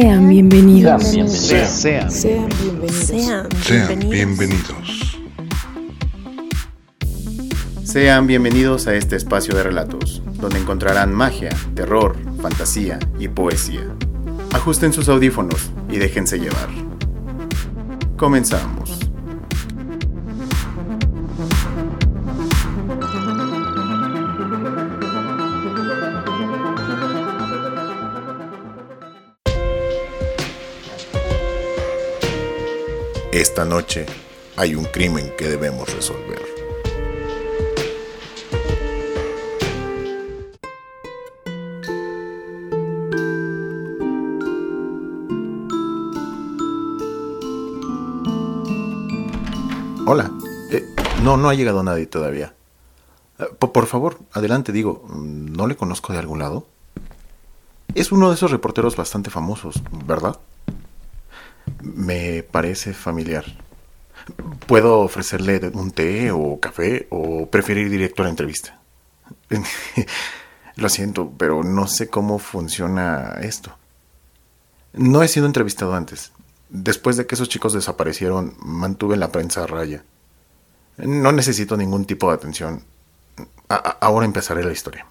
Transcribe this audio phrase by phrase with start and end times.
[0.00, 1.02] Sean bienvenidos.
[1.02, 1.28] Sean
[2.08, 2.94] Sean bienvenidos.
[2.94, 5.18] Sean Sean bienvenidos.
[7.82, 13.92] Sean bienvenidos a este espacio de relatos, donde encontrarán magia, terror, fantasía y poesía.
[14.52, 16.68] Ajusten sus audífonos y déjense llevar.
[18.16, 18.97] Comenzamos.
[33.58, 34.06] Esta noche
[34.56, 36.40] hay un crimen que debemos resolver.
[50.06, 50.30] Hola.
[50.70, 50.84] Eh,
[51.24, 52.54] no, no ha llegado nadie todavía.
[53.40, 56.64] Eh, po- por favor, adelante, digo, ¿no le conozco de algún lado?
[57.96, 60.36] Es uno de esos reporteros bastante famosos, ¿verdad?
[62.58, 63.44] Parece familiar.
[64.66, 68.80] ¿Puedo ofrecerle un té o café o preferir directo a la entrevista?
[70.74, 73.78] Lo siento, pero no sé cómo funciona esto.
[74.92, 76.32] No he sido entrevistado antes.
[76.68, 80.02] Después de que esos chicos desaparecieron, mantuve la prensa a raya.
[80.96, 82.82] No necesito ningún tipo de atención.
[83.68, 85.06] Ahora empezaré la historia.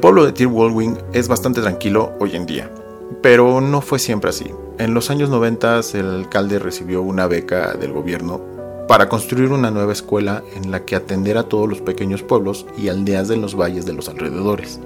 [0.00, 2.70] El pueblo de Tirwolwing es bastante tranquilo hoy en día,
[3.20, 4.50] pero no fue siempre así.
[4.78, 8.40] En los años 90 el alcalde recibió una beca del gobierno
[8.88, 12.88] para construir una nueva escuela en la que atender a todos los pequeños pueblos y
[12.88, 14.80] aldeas de los valles de los alrededores.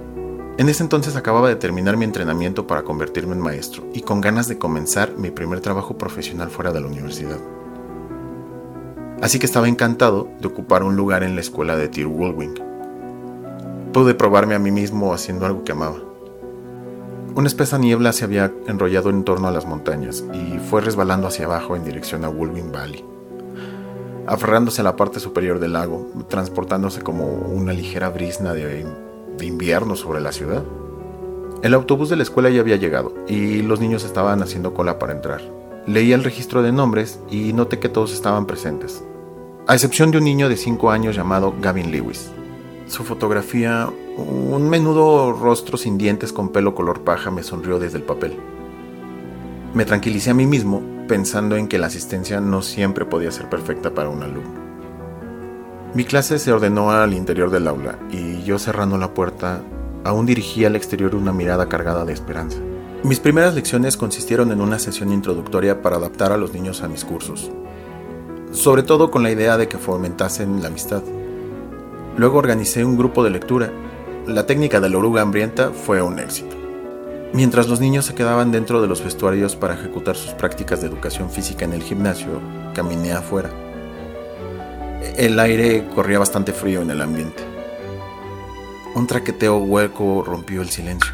[0.59, 4.49] En ese entonces acababa de terminar mi entrenamiento para convertirme en maestro y con ganas
[4.49, 7.39] de comenzar mi primer trabajo profesional fuera de la universidad.
[9.23, 12.74] Así que estaba encantado de ocupar un lugar en la escuela de Tirwolwing.
[13.95, 15.99] Pude probarme a mí mismo haciendo algo que amaba.
[17.37, 21.45] Una espesa niebla se había enrollado en torno a las montañas y fue resbalando hacia
[21.45, 23.05] abajo en dirección a Wolving Valley,
[24.27, 28.85] aferrándose a la parte superior del lago, transportándose como una ligera brisna de,
[29.39, 30.65] de invierno sobre la ciudad.
[31.63, 35.13] El autobús de la escuela ya había llegado y los niños estaban haciendo cola para
[35.13, 35.41] entrar.
[35.87, 39.05] Leí el registro de nombres y noté que todos estaban presentes,
[39.69, 42.34] a excepción de un niño de 5 años llamado Gavin Lewis.
[42.87, 48.05] Su fotografía, un menudo rostro sin dientes con pelo color paja, me sonrió desde el
[48.05, 48.37] papel.
[49.73, 53.93] Me tranquilicé a mí mismo pensando en que la asistencia no siempre podía ser perfecta
[53.95, 54.63] para un alumno.
[55.95, 59.63] Mi clase se ordenó al interior del aula y yo cerrando la puerta
[60.05, 62.59] aún dirigía al exterior una mirada cargada de esperanza.
[63.03, 67.05] Mis primeras lecciones consistieron en una sesión introductoria para adaptar a los niños a mis
[67.05, 67.51] cursos,
[68.53, 71.03] sobre todo con la idea de que fomentasen la amistad.
[72.17, 73.73] Luego organicé un grupo de lectura.
[74.27, 76.57] La técnica de la oruga hambrienta fue un éxito.
[77.33, 81.29] Mientras los niños se quedaban dentro de los vestuarios para ejecutar sus prácticas de educación
[81.29, 82.41] física en el gimnasio,
[82.73, 83.51] caminé afuera.
[85.17, 87.43] El aire corría bastante frío en el ambiente.
[88.95, 91.13] Un traqueteo hueco rompió el silencio.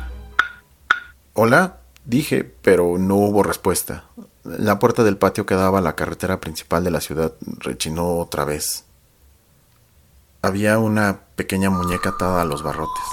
[1.33, 4.05] Hola, dije, pero no hubo respuesta.
[4.45, 8.45] La puerta del patio que daba a la carretera principal de la ciudad rechinó otra
[8.45, 8.85] vez
[10.43, 13.05] había una pequeña muñeca atada a los barrotes.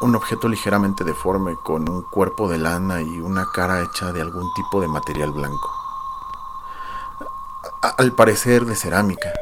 [0.00, 4.52] Un objeto ligeramente deforme con un cuerpo de lana y una cara hecha de algún
[4.54, 5.70] tipo de material blanco.
[7.98, 9.32] Al parecer de cerámica.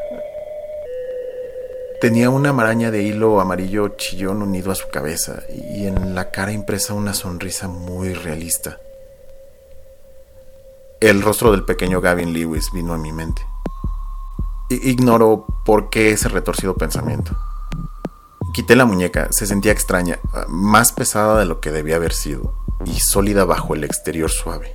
[2.01, 6.53] Tenía una maraña de hilo amarillo chillón unido a su cabeza y en la cara
[6.53, 8.79] impresa una sonrisa muy realista.
[11.01, 13.52] El rostro del pequeño Gavin Lewis vino a mi mente.
[14.83, 17.37] Ignoro por qué ese retorcido pensamiento.
[18.53, 20.19] Quité la muñeca, se sentía extraña,
[20.49, 22.55] más pesada de lo que debía haber sido,
[22.85, 24.73] y sólida bajo el exterior suave.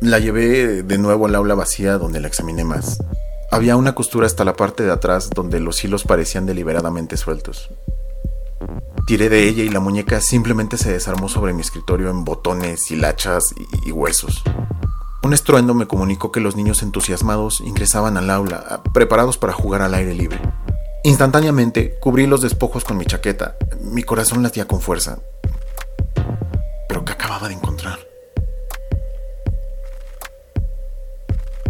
[0.00, 2.98] La llevé de nuevo al aula vacía donde la examiné más.
[3.50, 7.70] Había una costura hasta la parte de atrás donde los hilos parecían deliberadamente sueltos.
[9.06, 13.54] Tiré de ella y la muñeca simplemente se desarmó sobre mi escritorio en botones, hilachas
[13.56, 14.42] y, y huesos.
[15.24, 19.94] Un estruendo me comunicó que los niños entusiasmados ingresaban al aula, preparados para jugar al
[19.94, 20.40] aire libre.
[21.04, 23.56] Instantáneamente cubrí los despojos con mi chaqueta.
[23.80, 25.20] Mi corazón latía con fuerza.
[26.88, 28.00] ¿Pero qué acababa de encontrar?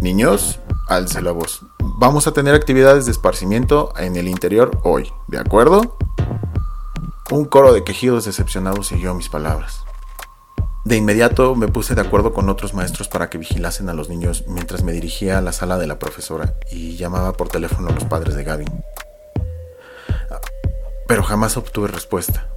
[0.01, 1.61] Niños, alce la voz.
[1.79, 5.97] Vamos a tener actividades de esparcimiento en el interior hoy, ¿de acuerdo?
[7.29, 9.83] Un coro de quejidos decepcionados siguió mis palabras.
[10.85, 14.43] De inmediato me puse de acuerdo con otros maestros para que vigilasen a los niños
[14.47, 18.03] mientras me dirigía a la sala de la profesora y llamaba por teléfono a los
[18.03, 18.83] padres de Gavin.
[21.07, 22.49] Pero jamás obtuve respuesta.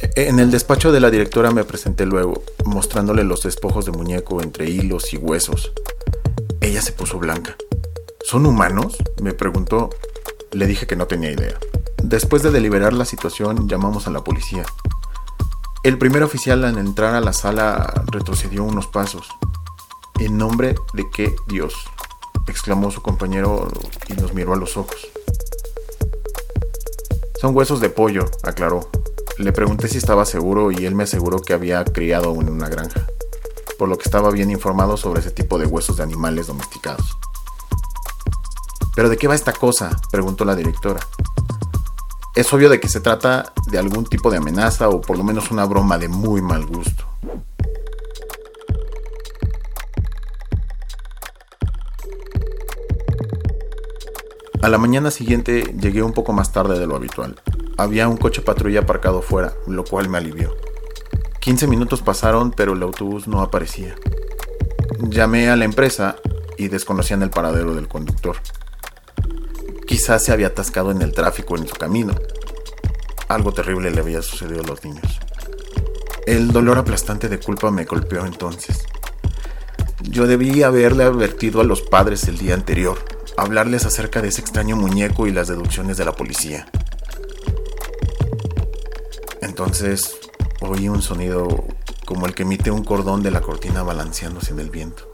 [0.00, 4.42] E, en el despacho de la directora me presenté luego, mostrándole los despojos de muñeco
[4.42, 5.72] entre hilos y huesos.
[6.60, 7.56] Ella se puso blanca.
[8.24, 8.98] ¿Son humanos?
[9.22, 9.88] me preguntó.
[10.52, 11.58] Le dije que no tenía idea.
[12.02, 14.64] Después de deliberar la situación, llamamos a la policía.
[15.84, 19.28] El primer oficial al entrar a la sala retrocedió unos pasos.
[20.18, 21.74] ¿En nombre de qué Dios?
[22.48, 23.68] exclamó su compañero
[24.08, 25.06] y nos miró a los ojos.
[27.40, 28.90] Son huesos de pollo, aclaró.
[29.38, 33.06] Le pregunté si estaba seguro y él me aseguró que había criado en una granja,
[33.78, 37.16] por lo que estaba bien informado sobre ese tipo de huesos de animales domesticados.
[38.96, 39.96] ¿Pero de qué va esta cosa?
[40.10, 40.98] preguntó la directora
[42.38, 45.50] es obvio de que se trata de algún tipo de amenaza o por lo menos
[45.50, 47.04] una broma de muy mal gusto.
[54.62, 57.40] A la mañana siguiente llegué un poco más tarde de lo habitual.
[57.76, 60.56] Había un coche patrulla aparcado fuera, lo cual me alivió.
[61.40, 63.96] 15 minutos pasaron, pero el autobús no aparecía.
[65.00, 66.14] Llamé a la empresa
[66.56, 68.36] y desconocían el paradero del conductor.
[69.88, 72.14] Quizás se había atascado en el tráfico en su camino.
[73.26, 75.18] Algo terrible le había sucedido a los niños.
[76.26, 78.84] El dolor aplastante de culpa me golpeó entonces.
[80.02, 82.98] Yo debía haberle advertido a los padres el día anterior,
[83.38, 86.66] hablarles acerca de ese extraño muñeco y las deducciones de la policía.
[89.40, 90.18] Entonces
[90.60, 91.48] oí un sonido
[92.04, 95.10] como el que emite un cordón de la cortina balanceándose en el viento.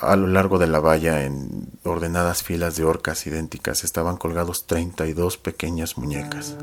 [0.00, 5.38] A lo largo de la valla, en ordenadas filas de orcas idénticas, estaban colgados 32
[5.38, 6.56] pequeñas muñecas.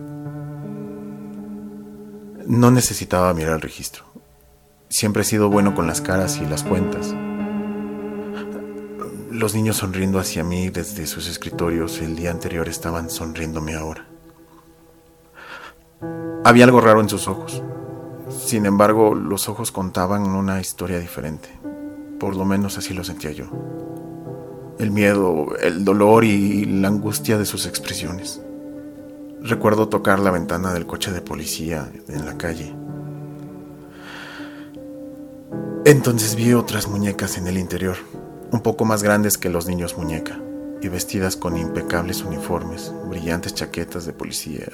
[2.46, 4.06] No necesitaba mirar el registro.
[4.90, 7.16] Siempre he sido bueno con las caras y las cuentas.
[9.32, 14.06] Los niños sonriendo hacia mí desde sus escritorios el día anterior estaban sonriéndome ahora.
[16.44, 17.64] Había algo raro en sus ojos.
[18.30, 21.50] Sin embargo, los ojos contaban una historia diferente.
[22.20, 23.46] Por lo menos así lo sentía yo.
[24.80, 28.42] El miedo, el dolor y la angustia de sus expresiones.
[29.42, 32.74] Recuerdo tocar la ventana del coche de policía en la calle.
[35.86, 37.98] Entonces vi otras muñecas en el interior,
[38.52, 40.40] un poco más grandes que los niños muñeca,
[40.82, 44.70] y vestidas con impecables uniformes, brillantes chaquetas de policía.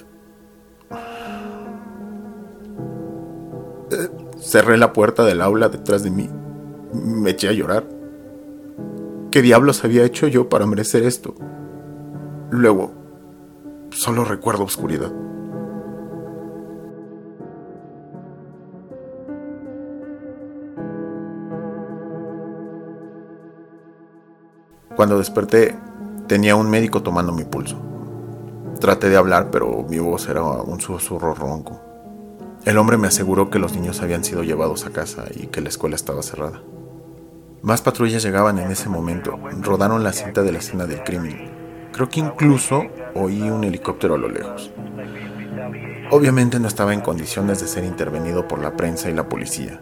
[3.92, 4.10] Eh,
[4.40, 6.30] cerré la puerta del aula detrás de mí
[6.94, 7.99] me eché a llorar.
[9.31, 11.36] ¿Qué diablos había hecho yo para merecer esto?
[12.50, 12.92] Luego,
[13.92, 15.12] solo recuerdo oscuridad.
[24.96, 25.78] Cuando desperté,
[26.25, 27.78] tenía un médico tomando mi pulso.
[28.80, 31.80] Traté de hablar, pero mi voz era un susurro ronco.
[32.66, 35.70] El hombre me aseguró que los niños habían sido llevados a casa y que la
[35.70, 36.62] escuela estaba cerrada.
[37.62, 39.38] Más patrullas llegaban en ese momento.
[39.62, 41.52] Rodaron la cinta de la escena del crimen.
[41.92, 42.84] Creo que incluso
[43.16, 44.72] oí un helicóptero a lo lejos.
[46.12, 49.82] Obviamente no estaba en condiciones de ser intervenido por la prensa y la policía,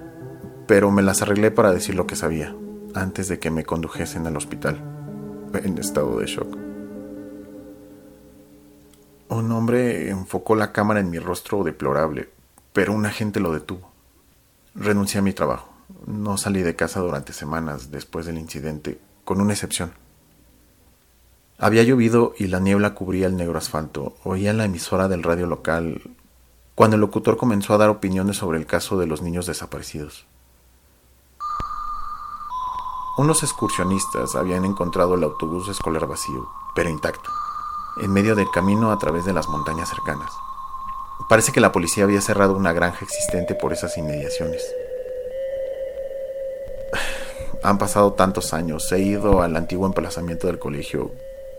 [0.65, 2.55] pero me las arreglé para decir lo que sabía,
[2.93, 4.81] antes de que me condujesen al hospital,
[5.53, 6.57] en estado de shock.
[9.29, 12.29] Un hombre enfocó la cámara en mi rostro deplorable,
[12.73, 13.91] pero un agente lo detuvo.
[14.75, 15.76] Renuncié a mi trabajo.
[16.05, 19.93] No salí de casa durante semanas después del incidente, con una excepción.
[21.57, 24.15] Había llovido y la niebla cubría el negro asfalto.
[24.23, 26.01] Oía la emisora del radio local
[26.77, 30.27] cuando el locutor comenzó a dar opiniones sobre el caso de los niños desaparecidos.
[33.17, 37.31] Unos excursionistas habían encontrado el autobús escolar vacío, pero intacto,
[37.99, 40.31] en medio del camino a través de las montañas cercanas.
[41.27, 44.63] Parece que la policía había cerrado una granja existente por esas inmediaciones.
[47.63, 51.11] Han pasado tantos años, he ido al antiguo emplazamiento del colegio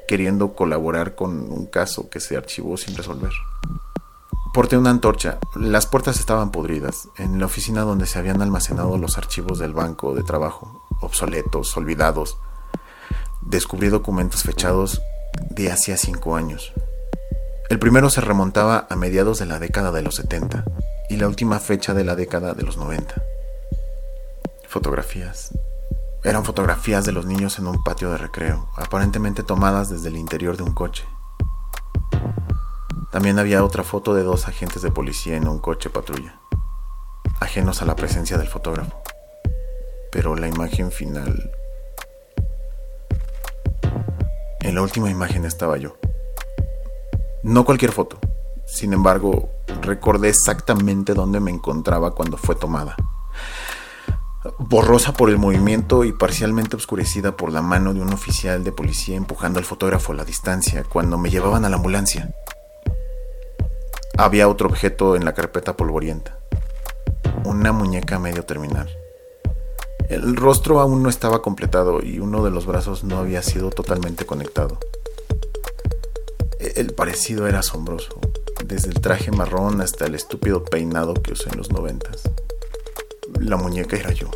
[0.09, 3.31] queriendo colaborar con un caso que se archivó sin resolver.
[4.55, 9.19] Porté una antorcha, las puertas estaban podridas, en la oficina donde se habían almacenado los
[9.19, 12.39] archivos del banco de trabajo, obsoletos, olvidados.
[13.43, 15.03] Descubrí documentos fechados
[15.51, 16.73] de hacía cinco años.
[17.69, 20.65] El primero se remontaba a mediados de la década de los 70
[21.11, 23.15] y la última fecha de la década de los 90.
[24.67, 25.53] Fotografías.
[26.25, 30.57] Eran fotografías de los niños en un patio de recreo, aparentemente tomadas desde el interior
[30.57, 31.05] de un coche.
[33.13, 36.41] También había otra foto de dos agentes de policía en un coche patrulla.
[37.41, 39.01] ajenos a la presencia del fotógrafo.
[40.11, 41.53] Pero la imagen final...
[44.61, 45.97] En la última imagen estaba yo.
[47.43, 48.19] No cualquier foto.
[48.67, 49.51] Sin embargo,
[49.83, 52.97] recordé exactamente dónde me encontraba cuando fue tomada.
[54.59, 59.17] Borrosa por el movimiento y parcialmente oscurecida por la mano de un oficial de policía
[59.17, 62.33] empujando al fotógrafo a la distancia cuando me llevaban a la ambulancia.
[64.17, 66.39] Había otro objeto en la carpeta polvorienta.
[67.45, 68.89] Una muñeca medio terminal.
[70.09, 74.25] El rostro aún no estaba completado y uno de los brazos no había sido totalmente
[74.25, 74.79] conectado.
[76.61, 78.21] El parecido era asombroso,
[78.65, 82.23] desde el traje marrón hasta el estúpido peinado que usé en los noventas.
[83.41, 84.31] La muñeca era yo.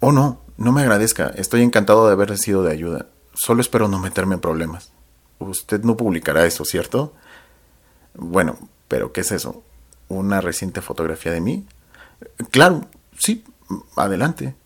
[0.00, 1.28] Oh no, no me agradezca.
[1.36, 3.06] Estoy encantado de haber sido de ayuda.
[3.34, 4.92] Solo espero no meterme en problemas.
[5.38, 7.12] Usted no publicará eso, ¿cierto?
[8.14, 8.58] Bueno,
[8.88, 9.62] pero ¿qué es eso?
[10.08, 11.66] ¿Una reciente fotografía de mí?
[12.50, 12.86] Claro,
[13.18, 13.44] sí,
[13.96, 14.56] adelante.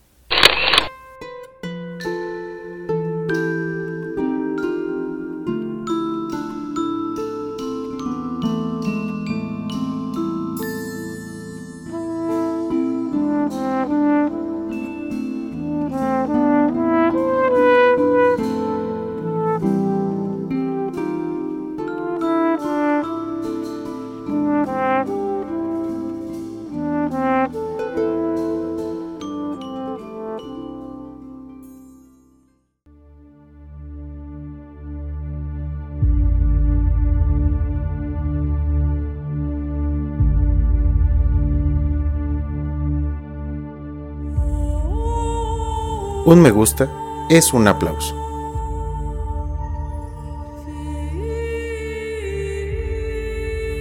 [46.24, 46.88] Un me gusta
[47.28, 48.14] es un aplauso.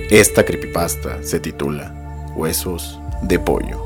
[0.10, 3.80] Esta creepypasta se titula Huesos de Pollo.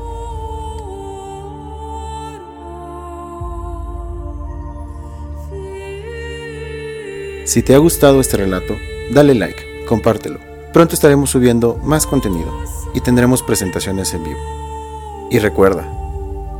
[7.44, 8.74] Si te ha gustado este relato,
[9.12, 10.40] dale like, compártelo.
[10.72, 12.50] Pronto estaremos subiendo más contenido
[12.94, 14.40] y tendremos presentaciones en vivo.
[15.30, 15.86] Y recuerda,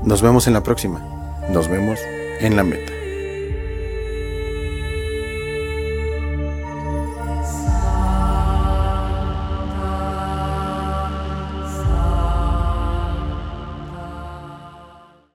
[0.05, 1.16] nos vemos en la próxima.
[1.49, 2.01] Nos vemos
[2.41, 2.96] en la meta.